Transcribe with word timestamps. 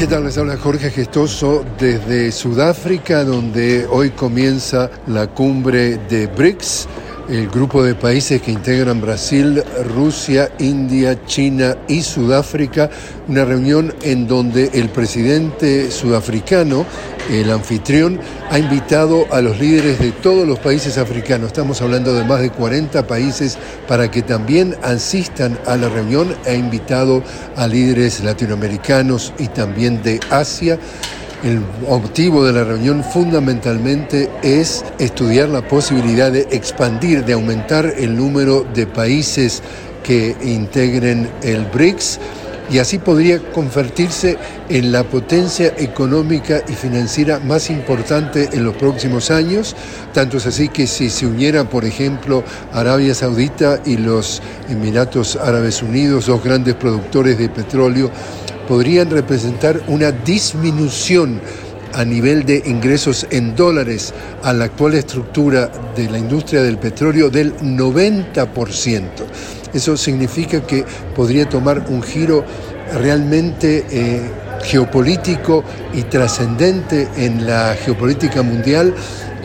¿Qué 0.00 0.06
tal? 0.06 0.24
Les 0.24 0.38
habla 0.38 0.56
Jorge 0.56 0.90
Gestoso 0.90 1.62
desde 1.78 2.32
Sudáfrica, 2.32 3.22
donde 3.22 3.86
hoy 3.90 4.08
comienza 4.08 4.90
la 5.06 5.26
cumbre 5.26 5.98
de 6.08 6.26
BRICS 6.26 6.88
el 7.30 7.48
grupo 7.48 7.84
de 7.84 7.94
países 7.94 8.42
que 8.42 8.50
integran 8.50 9.00
Brasil, 9.00 9.62
Rusia, 9.94 10.50
India, 10.58 11.24
China 11.26 11.76
y 11.86 12.02
Sudáfrica, 12.02 12.90
una 13.28 13.44
reunión 13.44 13.94
en 14.02 14.26
donde 14.26 14.70
el 14.74 14.88
presidente 14.88 15.92
sudafricano, 15.92 16.84
el 17.30 17.50
anfitrión, 17.50 18.18
ha 18.50 18.58
invitado 18.58 19.26
a 19.30 19.40
los 19.40 19.58
líderes 19.58 19.98
de 19.98 20.10
todos 20.10 20.46
los 20.46 20.58
países 20.58 20.98
africanos, 20.98 21.48
estamos 21.48 21.80
hablando 21.80 22.12
de 22.12 22.24
más 22.24 22.40
de 22.40 22.50
40 22.50 23.06
países, 23.06 23.56
para 23.86 24.10
que 24.10 24.22
también 24.22 24.76
asistan 24.82 25.58
a 25.66 25.76
la 25.76 25.88
reunión, 25.88 26.34
ha 26.46 26.52
invitado 26.52 27.22
a 27.56 27.66
líderes 27.66 28.22
latinoamericanos 28.24 29.32
y 29.38 29.48
también 29.48 30.02
de 30.02 30.20
Asia. 30.30 30.78
El 31.44 31.62
objetivo 31.88 32.44
de 32.44 32.52
la 32.52 32.64
reunión 32.64 33.02
fundamentalmente 33.02 34.28
es 34.42 34.84
estudiar 34.98 35.48
la 35.48 35.66
posibilidad 35.66 36.30
de 36.30 36.46
expandir, 36.50 37.24
de 37.24 37.32
aumentar 37.32 37.86
el 37.96 38.14
número 38.14 38.66
de 38.74 38.86
países 38.86 39.62
que 40.02 40.36
integren 40.42 41.30
el 41.42 41.64
BRICS 41.66 42.18
y 42.70 42.78
así 42.78 42.98
podría 42.98 43.40
convertirse 43.52 44.38
en 44.68 44.92
la 44.92 45.04
potencia 45.04 45.74
económica 45.76 46.62
y 46.68 46.72
financiera 46.72 47.40
más 47.40 47.68
importante 47.68 48.48
en 48.52 48.64
los 48.64 48.76
próximos 48.76 49.30
años. 49.30 49.74
Tanto 50.12 50.36
es 50.36 50.46
así 50.46 50.68
que 50.68 50.86
si 50.86 51.10
se 51.10 51.26
uniera, 51.26 51.68
por 51.68 51.84
ejemplo, 51.84 52.44
Arabia 52.72 53.14
Saudita 53.14 53.80
y 53.84 53.96
los 53.96 54.40
Emiratos 54.68 55.36
Árabes 55.36 55.82
Unidos, 55.82 56.26
dos 56.26 56.44
grandes 56.44 56.74
productores 56.74 57.38
de 57.38 57.48
petróleo, 57.48 58.10
podrían 58.68 59.10
representar 59.10 59.80
una 59.88 60.12
disminución 60.12 61.40
a 61.92 62.04
nivel 62.04 62.44
de 62.44 62.62
ingresos 62.66 63.26
en 63.30 63.56
dólares 63.56 64.14
a 64.44 64.52
la 64.52 64.66
actual 64.66 64.94
estructura 64.94 65.70
de 65.96 66.08
la 66.08 66.18
industria 66.18 66.62
del 66.62 66.78
petróleo 66.78 67.30
del 67.30 67.56
90%. 67.56 69.02
Eso 69.72 69.96
significa 69.96 70.60
que 70.62 70.84
podría 71.14 71.48
tomar 71.48 71.84
un 71.88 72.02
giro 72.02 72.44
realmente 72.98 73.86
eh, 73.90 74.20
geopolítico 74.62 75.64
y 75.94 76.02
trascendente 76.02 77.08
en 77.16 77.46
la 77.46 77.74
geopolítica 77.74 78.42
mundial 78.42 78.94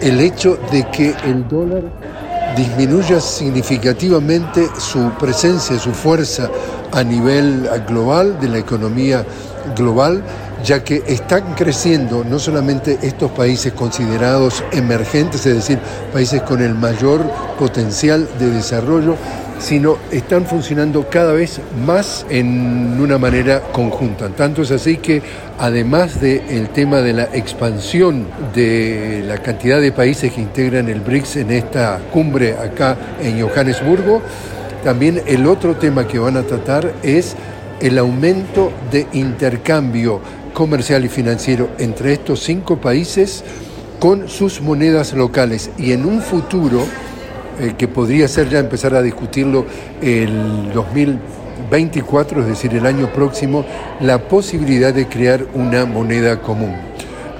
el 0.00 0.20
hecho 0.20 0.58
de 0.70 0.88
que 0.90 1.14
el 1.24 1.46
dólar 1.48 1.82
disminuya 2.56 3.20
significativamente 3.20 4.68
su 4.78 5.10
presencia, 5.18 5.78
su 5.78 5.92
fuerza 5.92 6.48
a 6.92 7.02
nivel 7.02 7.68
global, 7.88 8.38
de 8.40 8.48
la 8.48 8.58
economía 8.58 9.24
global, 9.76 10.22
ya 10.64 10.82
que 10.82 11.02
están 11.06 11.54
creciendo 11.54 12.24
no 12.24 12.38
solamente 12.38 12.98
estos 13.02 13.30
países 13.32 13.72
considerados 13.74 14.64
emergentes, 14.72 15.44
es 15.46 15.54
decir, 15.56 15.78
países 16.12 16.42
con 16.42 16.62
el 16.62 16.74
mayor 16.74 17.22
potencial 17.58 18.26
de 18.38 18.50
desarrollo, 18.50 19.16
sino 19.58 19.98
están 20.10 20.46
funcionando 20.46 21.08
cada 21.08 21.32
vez 21.32 21.60
más 21.86 22.26
en 22.30 22.98
una 23.00 23.18
manera 23.18 23.60
conjunta. 23.72 24.28
Tanto 24.30 24.62
es 24.62 24.70
así 24.70 24.96
que 24.96 25.22
además 25.58 26.20
del 26.20 26.70
tema 26.70 27.02
de 27.02 27.12
la 27.12 27.24
expansión 27.24 28.26
de 28.54 29.22
la 29.26 29.38
cantidad 29.38 29.80
de 29.80 29.92
países 29.92 30.32
que 30.32 30.40
integran 30.40 30.88
el 30.88 31.00
BRICS 31.00 31.36
en 31.36 31.50
esta 31.50 32.00
cumbre 32.10 32.56
acá 32.56 32.96
en 33.22 33.40
Johannesburgo, 33.40 34.22
también 34.82 35.22
el 35.26 35.46
otro 35.46 35.76
tema 35.76 36.06
que 36.06 36.18
van 36.18 36.36
a 36.36 36.42
tratar 36.42 36.92
es 37.02 37.36
el 37.80 37.98
aumento 37.98 38.72
de 38.90 39.06
intercambio 39.12 40.20
comercial 40.54 41.04
y 41.04 41.08
financiero 41.08 41.68
entre 41.78 42.14
estos 42.14 42.40
cinco 42.40 42.80
países 42.80 43.44
con 44.00 44.28
sus 44.28 44.60
monedas 44.60 45.12
locales 45.12 45.70
y 45.76 45.92
en 45.92 46.06
un 46.06 46.22
futuro 46.22 46.84
eh, 47.60 47.74
que 47.76 47.88
podría 47.88 48.26
ser 48.28 48.48
ya 48.48 48.58
empezar 48.58 48.94
a 48.94 49.02
discutirlo 49.02 49.66
el 50.00 50.72
2024, 50.72 52.40
es 52.40 52.46
decir, 52.46 52.74
el 52.74 52.86
año 52.86 53.12
próximo, 53.12 53.64
la 54.00 54.26
posibilidad 54.28 54.94
de 54.94 55.06
crear 55.06 55.46
una 55.54 55.84
moneda 55.84 56.40
común. 56.40 56.74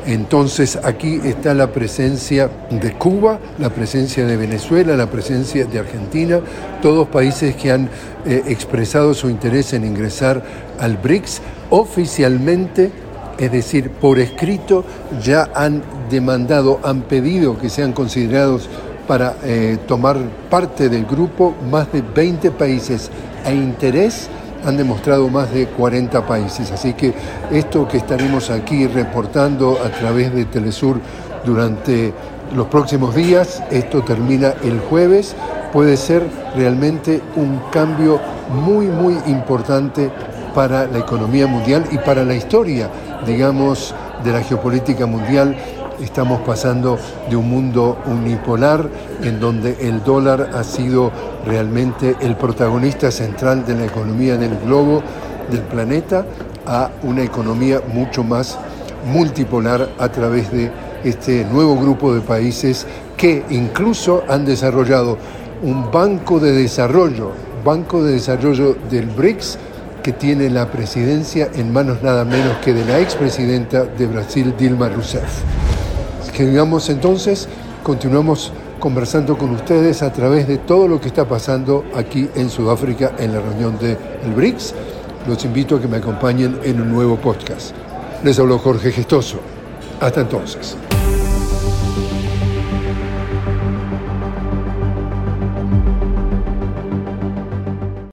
Entonces 0.06 0.78
aquí 0.84 1.20
está 1.24 1.54
la 1.54 1.72
presencia 1.72 2.50
de 2.70 2.92
Cuba, 2.92 3.38
la 3.58 3.70
presencia 3.70 4.26
de 4.26 4.36
Venezuela, 4.36 4.96
la 4.96 5.08
presencia 5.08 5.64
de 5.64 5.78
Argentina, 5.78 6.40
todos 6.82 7.08
países 7.08 7.56
que 7.56 7.72
han 7.72 7.88
eh, 8.26 8.42
expresado 8.48 9.14
su 9.14 9.30
interés 9.30 9.72
en 9.72 9.84
ingresar 9.84 10.44
al 10.78 10.98
BRICS. 10.98 11.40
Oficialmente, 11.70 12.92
es 13.38 13.52
decir, 13.52 13.90
por 13.90 14.18
escrito, 14.18 14.84
ya 15.22 15.50
han 15.54 15.82
demandado, 16.10 16.80
han 16.82 17.02
pedido 17.02 17.58
que 17.58 17.68
sean 17.68 17.92
considerados 17.92 18.68
para 19.06 19.36
eh, 19.42 19.78
tomar 19.86 20.16
parte 20.48 20.88
del 20.88 21.04
grupo 21.04 21.54
más 21.70 21.92
de 21.92 22.02
20 22.02 22.50
países 22.52 23.10
a 23.44 23.52
interés 23.52 24.28
han 24.64 24.76
demostrado 24.76 25.28
más 25.28 25.52
de 25.52 25.66
40 25.66 26.26
países. 26.26 26.70
Así 26.70 26.94
que 26.94 27.12
esto 27.50 27.86
que 27.86 27.98
estaremos 27.98 28.50
aquí 28.50 28.86
reportando 28.86 29.78
a 29.84 29.90
través 29.90 30.34
de 30.34 30.46
Telesur 30.46 31.00
durante 31.44 32.12
los 32.54 32.66
próximos 32.68 33.14
días, 33.14 33.62
esto 33.70 34.02
termina 34.02 34.54
el 34.62 34.80
jueves, 34.80 35.34
puede 35.72 35.96
ser 35.96 36.22
realmente 36.56 37.20
un 37.36 37.60
cambio 37.70 38.20
muy, 38.50 38.86
muy 38.86 39.18
importante 39.26 40.10
para 40.54 40.86
la 40.86 40.98
economía 40.98 41.46
mundial 41.46 41.84
y 41.90 41.98
para 41.98 42.24
la 42.24 42.34
historia, 42.34 42.88
digamos, 43.26 43.94
de 44.22 44.32
la 44.32 44.40
geopolítica 44.40 45.06
mundial. 45.06 45.56
Estamos 46.00 46.40
pasando 46.40 46.98
de 47.28 47.36
un 47.36 47.48
mundo 47.48 47.98
unipolar 48.06 48.88
en 49.22 49.38
donde 49.38 49.76
el 49.80 50.02
dólar 50.02 50.50
ha 50.54 50.64
sido 50.64 51.12
realmente 51.46 52.16
el 52.20 52.36
protagonista 52.36 53.10
central 53.10 53.64
de 53.66 53.74
la 53.74 53.84
economía 53.84 54.36
del 54.36 54.58
globo, 54.58 55.02
del 55.50 55.62
planeta, 55.62 56.24
a 56.66 56.90
una 57.02 57.22
economía 57.22 57.80
mucho 57.92 58.24
más 58.24 58.58
multipolar 59.06 59.90
a 59.98 60.08
través 60.08 60.50
de 60.50 60.70
este 61.04 61.44
nuevo 61.44 61.76
grupo 61.76 62.14
de 62.14 62.22
países 62.22 62.86
que 63.16 63.44
incluso 63.50 64.24
han 64.28 64.44
desarrollado 64.44 65.18
un 65.62 65.90
banco 65.90 66.40
de 66.40 66.52
desarrollo, 66.52 67.30
banco 67.64 68.02
de 68.02 68.14
desarrollo 68.14 68.76
del 68.90 69.06
BRICS, 69.06 69.58
que 70.04 70.12
tiene 70.12 70.50
la 70.50 70.70
presidencia 70.70 71.48
en 71.54 71.72
manos 71.72 72.02
nada 72.02 72.26
menos 72.26 72.58
que 72.58 72.74
de 72.74 72.84
la 72.84 73.00
expresidenta 73.00 73.84
de 73.84 74.06
Brasil, 74.06 74.54
Dilma 74.56 74.90
Rousseff. 74.90 75.40
Que 76.36 76.44
digamos 76.44 76.90
entonces, 76.90 77.48
continuamos 77.82 78.52
conversando 78.78 79.38
con 79.38 79.52
ustedes 79.52 80.02
a 80.02 80.12
través 80.12 80.46
de 80.46 80.58
todo 80.58 80.88
lo 80.88 81.00
que 81.00 81.08
está 81.08 81.26
pasando 81.26 81.86
aquí 81.94 82.28
en 82.34 82.50
Sudáfrica 82.50 83.14
en 83.18 83.32
la 83.32 83.40
reunión 83.40 83.78
del 83.78 83.96
BRICS. 84.36 84.74
Los 85.26 85.42
invito 85.46 85.76
a 85.76 85.80
que 85.80 85.88
me 85.88 85.96
acompañen 85.96 86.58
en 86.64 86.82
un 86.82 86.92
nuevo 86.92 87.16
podcast. 87.16 87.74
Les 88.22 88.38
habló 88.38 88.58
Jorge 88.58 88.92
Gestoso. 88.92 89.40
Hasta 90.02 90.20
entonces. 90.20 90.76